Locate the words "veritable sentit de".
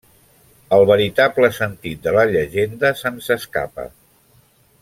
0.91-2.15